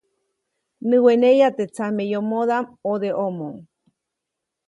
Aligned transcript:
Näweneya 0.89 1.49
teʼ 1.57 1.69
tsameyomodaʼm 1.73 2.65
ʼodeʼomo. 2.83 3.49